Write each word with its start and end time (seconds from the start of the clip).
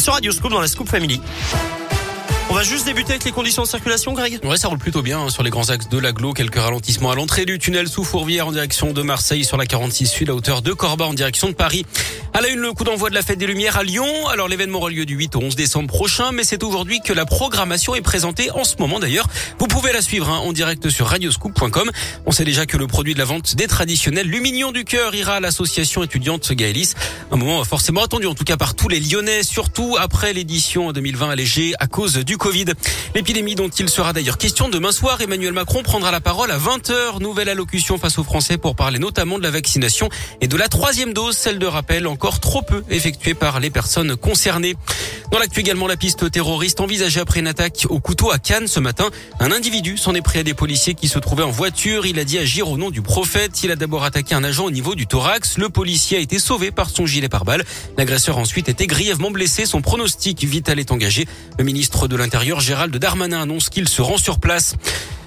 sur 0.00 0.12
Radio 0.12 0.32
Scoop 0.32 0.50
dans 0.50 0.60
la 0.60 0.66
Scoop 0.66 0.88
Family. 0.88 1.20
On 2.50 2.54
va 2.54 2.62
juste 2.62 2.84
débuter 2.84 3.12
avec 3.12 3.24
les 3.24 3.30
conditions 3.30 3.62
de 3.62 3.68
circulation, 3.68 4.12
Greg? 4.12 4.40
Ouais, 4.44 4.56
ça 4.56 4.68
roule 4.68 4.78
plutôt 4.78 5.02
bien 5.02 5.20
hein, 5.20 5.28
sur 5.28 5.42
les 5.42 5.50
grands 5.50 5.70
axes 5.70 5.88
de 5.88 5.98
l'agglo. 5.98 6.32
Quelques 6.32 6.58
ralentissements 6.58 7.10
à 7.10 7.14
l'entrée 7.14 7.44
du 7.46 7.58
tunnel 7.58 7.88
sous 7.88 8.04
Fourvière 8.04 8.48
en 8.48 8.52
direction 8.52 8.92
de 8.92 9.02
Marseille 9.02 9.44
sur 9.44 9.56
la 9.56 9.66
46 9.66 10.06
sud 10.06 10.30
à 10.30 10.34
hauteur 10.34 10.62
de 10.62 10.72
Corba 10.72 11.06
en 11.06 11.14
direction 11.14 11.48
de 11.48 11.54
Paris. 11.54 11.86
À 12.36 12.40
la 12.40 12.48
une, 12.48 12.58
le 12.58 12.72
coup 12.72 12.82
d'envoi 12.82 13.10
de 13.10 13.14
la 13.14 13.22
fête 13.22 13.38
des 13.38 13.46
Lumières 13.46 13.76
à 13.76 13.84
Lyon. 13.84 14.26
Alors 14.26 14.48
l'événement 14.48 14.78
aura 14.78 14.90
lieu 14.90 15.06
du 15.06 15.14
8 15.14 15.36
au 15.36 15.38
11 15.38 15.54
décembre 15.54 15.86
prochain, 15.86 16.32
mais 16.32 16.42
c'est 16.42 16.64
aujourd'hui 16.64 16.98
que 17.00 17.12
la 17.12 17.26
programmation 17.26 17.94
est 17.94 18.00
présentée 18.00 18.50
en 18.50 18.64
ce 18.64 18.74
moment 18.80 18.98
d'ailleurs. 18.98 19.28
Vous 19.60 19.68
pouvez 19.68 19.92
la 19.92 20.02
suivre 20.02 20.28
hein, 20.28 20.38
en 20.38 20.52
direct 20.52 20.88
sur 20.88 21.06
radioscoop.com. 21.06 21.92
On 22.26 22.32
sait 22.32 22.42
déjà 22.42 22.66
que 22.66 22.76
le 22.76 22.88
produit 22.88 23.14
de 23.14 23.20
la 23.20 23.24
vente 23.24 23.54
des 23.54 23.68
traditionnels 23.68 24.26
Lumignon 24.26 24.72
du 24.72 24.82
cœur 24.82 25.14
ira 25.14 25.34
à 25.36 25.40
l'association 25.40 26.02
étudiante 26.02 26.50
Gaëlis. 26.50 26.94
Un 27.30 27.36
moment 27.36 27.62
forcément 27.62 28.02
attendu 28.02 28.26
en 28.26 28.34
tout 28.34 28.42
cas 28.42 28.56
par 28.56 28.74
tous 28.74 28.88
les 28.88 28.98
Lyonnais, 28.98 29.44
surtout 29.44 29.96
après 29.96 30.32
l'édition 30.32 30.90
2020 30.90 31.30
allégée 31.30 31.74
à 31.78 31.86
cause 31.86 32.14
du 32.16 32.36
Covid. 32.36 32.66
L'épidémie 33.14 33.54
dont 33.54 33.68
il 33.68 33.88
sera 33.88 34.12
d'ailleurs 34.12 34.38
question 34.38 34.68
demain 34.68 34.90
soir, 34.90 35.20
Emmanuel 35.20 35.52
Macron 35.52 35.84
prendra 35.84 36.10
la 36.10 36.20
parole 36.20 36.50
à 36.50 36.58
20h. 36.58 37.20
Nouvelle 37.20 37.48
allocution 37.48 37.96
face 37.96 38.18
aux 38.18 38.24
Français 38.24 38.58
pour 38.58 38.74
parler 38.74 38.98
notamment 38.98 39.38
de 39.38 39.44
la 39.44 39.52
vaccination 39.52 40.08
et 40.40 40.48
de 40.48 40.56
la 40.56 40.66
troisième 40.66 41.12
dose, 41.12 41.36
celle 41.36 41.60
de 41.60 41.66
rappel 41.66 42.08
encore 42.08 42.23
trop 42.32 42.62
peu 42.62 42.82
effectuée 42.90 43.34
par 43.34 43.60
les 43.60 43.70
personnes 43.70 44.16
concernées. 44.16 44.76
Dans 45.30 45.38
l'actu 45.38 45.60
également, 45.60 45.86
la 45.86 45.96
piste 45.96 46.30
terroriste 46.30 46.80
envisagée 46.80 47.20
après 47.20 47.40
une 47.40 47.46
attaque 47.46 47.86
au 47.88 48.00
couteau 48.00 48.30
à 48.30 48.38
Cannes 48.38 48.66
ce 48.66 48.80
matin. 48.80 49.10
Un 49.40 49.52
individu 49.52 49.96
s'en 49.96 50.14
est 50.14 50.22
pris 50.22 50.38
à 50.38 50.42
des 50.42 50.54
policiers 50.54 50.94
qui 50.94 51.08
se 51.08 51.18
trouvaient 51.18 51.42
en 51.42 51.50
voiture. 51.50 52.06
Il 52.06 52.18
a 52.18 52.24
dit 52.24 52.38
agir 52.38 52.68
au 52.68 52.78
nom 52.78 52.90
du 52.90 53.02
prophète. 53.02 53.62
Il 53.62 53.70
a 53.70 53.76
d'abord 53.76 54.04
attaqué 54.04 54.34
un 54.34 54.44
agent 54.44 54.64
au 54.64 54.70
niveau 54.70 54.94
du 54.94 55.06
thorax. 55.06 55.58
Le 55.58 55.68
policier 55.68 56.18
a 56.18 56.20
été 56.20 56.38
sauvé 56.38 56.70
par 56.70 56.90
son 56.90 57.06
gilet 57.06 57.28
pare-balles. 57.28 57.64
L'agresseur 57.98 58.38
ensuite 58.38 58.68
été 58.68 58.86
grièvement 58.86 59.30
blessé. 59.30 59.66
Son 59.66 59.82
pronostic 59.82 60.44
vital 60.44 60.78
est 60.78 60.92
engagé. 60.92 61.26
Le 61.58 61.64
ministre 61.64 62.08
de 62.08 62.16
l'Intérieur, 62.16 62.60
Gérald 62.60 62.96
Darmanin, 62.96 63.42
annonce 63.42 63.68
qu'il 63.68 63.88
se 63.88 64.02
rend 64.02 64.18
sur 64.18 64.38
place. 64.38 64.76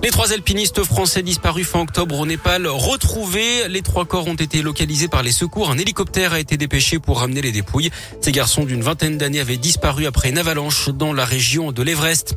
Les 0.00 0.10
trois 0.10 0.32
alpinistes 0.32 0.84
français 0.84 1.22
disparus 1.22 1.66
fin 1.66 1.80
octobre 1.80 2.20
au 2.20 2.24
Népal 2.24 2.68
retrouvés. 2.68 3.66
Les 3.68 3.82
trois 3.82 4.04
corps 4.04 4.28
ont 4.28 4.34
été 4.34 4.62
localisés 4.62 5.08
par 5.08 5.24
les 5.24 5.32
secours. 5.32 5.72
Un 5.72 5.78
hélicoptère 5.78 6.32
a 6.34 6.40
été 6.40 6.56
dépêché 6.56 7.00
pour 7.00 7.18
ramener 7.18 7.42
les 7.42 7.50
dépouilles. 7.50 7.90
Ces 8.20 8.30
garçons 8.30 8.64
d'une 8.64 8.80
vingtaine 8.80 9.18
d'années 9.18 9.40
avaient 9.40 9.56
disparu 9.56 10.06
après 10.06 10.28
une 10.28 10.38
avalanche 10.38 10.88
dans 10.90 11.12
la 11.12 11.24
région 11.24 11.72
de 11.72 11.82
l'Everest. 11.82 12.36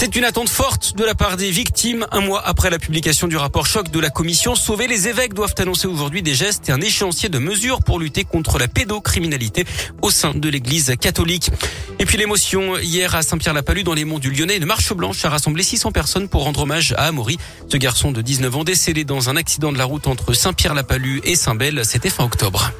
C'est 0.00 0.16
une 0.16 0.24
attente 0.24 0.48
forte 0.48 0.96
de 0.96 1.04
la 1.04 1.14
part 1.14 1.36
des 1.36 1.50
victimes. 1.50 2.06
Un 2.10 2.22
mois 2.22 2.40
après 2.46 2.70
la 2.70 2.78
publication 2.78 3.28
du 3.28 3.36
rapport 3.36 3.66
choc 3.66 3.90
de 3.90 4.00
la 4.00 4.08
commission, 4.08 4.54
Sauver 4.54 4.86
les 4.86 5.08
évêques 5.08 5.34
doivent 5.34 5.54
annoncer 5.58 5.88
aujourd'hui 5.88 6.22
des 6.22 6.32
gestes 6.32 6.70
et 6.70 6.72
un 6.72 6.80
échéancier 6.80 7.28
de 7.28 7.38
mesures 7.38 7.80
pour 7.80 8.00
lutter 8.00 8.24
contre 8.24 8.58
la 8.58 8.66
pédocriminalité 8.66 9.66
au 10.00 10.10
sein 10.10 10.32
de 10.32 10.48
l'église 10.48 10.94
catholique. 10.98 11.50
Et 11.98 12.06
puis 12.06 12.16
l'émotion 12.16 12.78
hier 12.78 13.14
à 13.14 13.20
Saint-Pierre-la-Palue 13.20 13.82
dans 13.82 13.92
les 13.92 14.06
monts 14.06 14.18
du 14.18 14.30
Lyonnais. 14.30 14.56
Une 14.56 14.64
marche 14.64 14.90
blanche 14.94 15.22
a 15.26 15.28
rassemblé 15.28 15.62
600 15.62 15.92
personnes 15.92 16.30
pour 16.30 16.44
rendre 16.44 16.60
hommage 16.60 16.94
à 16.96 17.08
Amaury. 17.08 17.36
Ce 17.70 17.76
garçon 17.76 18.10
de 18.10 18.22
19 18.22 18.56
ans 18.56 18.64
décédé 18.64 19.04
dans 19.04 19.28
un 19.28 19.36
accident 19.36 19.70
de 19.70 19.76
la 19.76 19.84
route 19.84 20.06
entre 20.06 20.32
Saint-Pierre-la-Palue 20.32 21.18
et 21.24 21.36
Saint-Bel, 21.36 21.84
c'était 21.84 22.08
fin 22.08 22.24
octobre. 22.24 22.72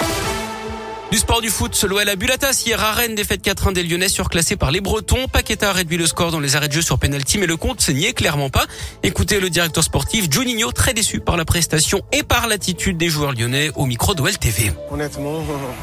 Du 1.10 1.18
sport 1.18 1.40
du 1.40 1.48
foot, 1.48 1.82
l'OL 1.88 2.14
Bulatas 2.16 2.62
hier 2.64 2.80
à 2.80 2.92
Rennes, 2.92 3.16
défaite 3.16 3.44
4-1 3.44 3.72
des 3.72 3.82
Lyonnais 3.82 4.08
surclassés 4.08 4.54
par 4.54 4.70
les 4.70 4.80
Bretons. 4.80 5.26
Paqueta 5.26 5.70
a 5.70 5.72
réduit 5.72 5.96
le 5.96 6.06
score 6.06 6.30
dans 6.30 6.38
les 6.38 6.54
arrêts 6.54 6.68
de 6.68 6.72
jeu 6.72 6.82
sur 6.82 7.00
penalty, 7.00 7.38
mais 7.38 7.48
le 7.48 7.56
compte 7.56 7.88
n'y 7.88 8.06
est 8.06 8.12
clairement 8.12 8.48
pas. 8.48 8.64
Écoutez 9.02 9.40
le 9.40 9.50
directeur 9.50 9.82
sportif 9.82 10.30
Juninho, 10.30 10.70
très 10.70 10.94
déçu 10.94 11.18
par 11.18 11.36
la 11.36 11.44
prestation 11.44 12.02
et 12.12 12.22
par 12.22 12.46
l'attitude 12.46 12.96
des 12.96 13.08
joueurs 13.08 13.32
lyonnais 13.32 13.72
au 13.74 13.86
micro 13.86 14.14
d'OL 14.14 14.38
TV. 14.38 14.70
Honnêtement, 14.88 15.42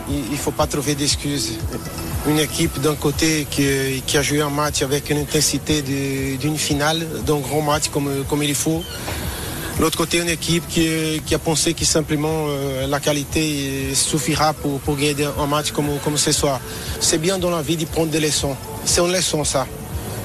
il 0.09 0.38
faut 0.38 0.52
pas 0.52 0.66
trouver 0.66 0.95
d'excuses. 0.95 1.59
Une 2.25 2.39
équipe 2.39 2.80
d'un 2.80 2.95
côté 2.95 3.45
qui, 3.50 4.02
qui, 4.06 4.17
a 4.17 4.22
joué 4.22 4.39
un 4.39 4.50
match 4.50 4.81
avec 4.81 5.09
une 5.09 5.17
intensité 5.17 5.81
d'une 5.81 6.58
finale, 6.58 7.06
d'un 7.25 7.39
grand 7.39 7.62
match 7.62 7.89
comme, 7.89 8.23
comme 8.30 8.44
il 8.44 8.56
faut. 8.56 8.81
L'autre 9.80 9.97
côté, 9.97 10.17
une 10.17 10.30
équipe 10.30 10.67
qui, 10.67 11.35
a 11.35 11.40
pensé 11.40 11.75
que 11.75 11.85
simplement 11.85 12.47
euh, 12.47 12.88
la 12.88 13.00
qualité 13.00 13.94
suffira 13.94 14.53
pour, 14.53 14.79
pour 14.79 14.97
gagner 14.97 15.28
un 15.40 15.46
match 15.46 15.72
comme, 15.72 16.00
comme 16.03 16.18
ce 16.18 16.31
soir. 16.31 16.59
C'est 17.00 17.19
bien 17.19 17.38
dans 17.38 17.51
la 17.51 17.62
vie 17.62 17.78
de 17.78 17.85
prendre 17.85 18.09
des 18.09 18.19
leçons. 18.19 18.56
C'est 18.85 19.01
une 19.01 19.12
leçon 19.12 19.44
ça. 19.44 19.68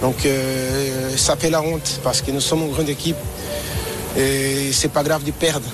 Donc 0.01 0.25
euh, 0.25 1.15
ça 1.17 1.37
fait 1.37 1.51
la 1.51 1.61
honte 1.61 2.01
parce 2.03 2.23
que 2.23 2.31
nous 2.31 2.41
sommes 2.41 2.63
une 2.63 2.73
grande 2.73 2.89
équipe 2.89 3.17
et 4.17 4.73
c'est 4.73 4.91
pas 4.91 5.03
grave 5.03 5.23
de 5.23 5.33
perdre. 5.33 5.69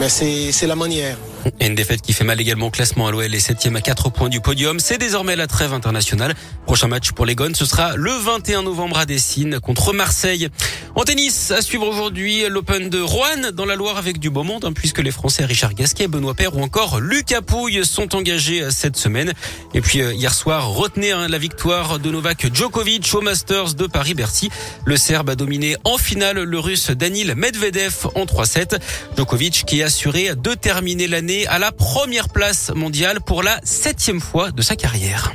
Mais 0.00 0.08
c'est 0.08 0.66
la 0.66 0.74
manière. 0.74 1.16
Et 1.60 1.66
une 1.66 1.74
défaite 1.74 2.02
qui 2.02 2.12
fait 2.12 2.24
mal 2.24 2.40
également 2.40 2.66
au 2.66 2.70
classement 2.70 3.06
à 3.06 3.10
l'OL 3.10 3.34
et 3.34 3.40
7 3.40 3.68
à 3.74 3.80
4 3.80 4.10
points 4.10 4.28
du 4.28 4.40
podium. 4.40 4.80
C'est 4.80 4.98
désormais 4.98 5.36
la 5.36 5.46
trêve 5.46 5.72
internationale. 5.72 6.34
Prochain 6.66 6.88
match 6.88 7.12
pour 7.12 7.26
les 7.26 7.34
Gones, 7.34 7.54
ce 7.54 7.66
sera 7.66 7.96
le 7.96 8.10
21 8.10 8.62
novembre 8.62 8.98
à 8.98 9.06
Dessine 9.06 9.60
contre 9.60 9.92
Marseille. 9.92 10.48
En 10.94 11.02
tennis, 11.02 11.50
à 11.50 11.60
suivre 11.60 11.86
aujourd'hui 11.86 12.44
l'Open 12.48 12.88
de 12.88 13.00
Rouen 13.00 13.50
dans 13.52 13.66
la 13.66 13.74
Loire 13.74 13.98
avec 13.98 14.18
du 14.18 14.30
beau 14.30 14.44
monde, 14.44 14.64
hein, 14.64 14.72
puisque 14.72 15.00
les 15.00 15.10
Français 15.10 15.44
Richard 15.44 15.74
Gasquet, 15.74 16.06
Benoît 16.06 16.34
Paire 16.34 16.56
ou 16.56 16.62
encore 16.62 17.00
Lucas 17.00 17.42
Pouille 17.42 17.84
sont 17.84 18.14
engagés 18.14 18.62
euh, 18.62 18.70
cette 18.70 18.96
semaine. 18.96 19.32
Et 19.74 19.80
puis 19.80 20.00
euh, 20.00 20.14
hier 20.14 20.32
soir, 20.32 20.68
retenez 20.70 21.12
hein, 21.12 21.28
la 21.28 21.38
victoire 21.38 21.98
de 21.98 22.10
Novak 22.10 22.54
Djokovic 22.54 23.12
au 23.14 23.20
Masters 23.20 23.74
de 23.74 23.86
Paris-Bercy. 23.86 24.50
Le 24.84 24.96
Serbe 24.96 25.30
a 25.30 25.34
dominé 25.34 25.76
en 25.84 25.98
finale 25.98 26.42
le 26.42 26.58
Russe 26.58 26.90
Danil 26.90 27.34
Medvedev 27.34 28.06
en 28.14 28.24
3-7. 28.24 28.78
Djokovic 29.16 29.64
qui 29.66 29.82
a 29.82 29.86
assuré 29.86 30.34
de 30.34 30.54
terminer 30.54 31.08
l'année 31.08 31.33
à 31.48 31.58
la 31.58 31.72
première 31.72 32.28
place 32.28 32.70
mondiale 32.74 33.20
pour 33.20 33.42
la 33.42 33.60
septième 33.64 34.20
fois 34.20 34.50
de 34.50 34.62
sa 34.62 34.76
carrière. 34.76 35.32